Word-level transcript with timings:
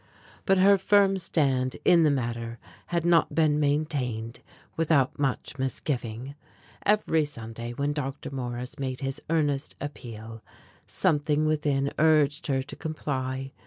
But 0.47 0.57
her 0.57 0.79
firm 0.79 1.19
stand 1.19 1.77
in 1.85 2.01
the 2.01 2.09
matter 2.09 2.57
had 2.87 3.05
not 3.05 3.35
been 3.35 3.59
maintained 3.59 4.39
without 4.75 5.19
much 5.19 5.59
misgiving. 5.59 6.33
Every 6.83 7.23
Sunday 7.23 7.73
when 7.73 7.93
Dr. 7.93 8.31
Morris 8.31 8.79
made 8.79 9.01
his 9.01 9.21
earnest 9.29 9.75
appeal, 9.79 10.41
something 10.87 11.45
within 11.45 11.93
urged 11.99 12.47
her 12.47 12.63
to 12.63 12.75
comply. 12.75 13.51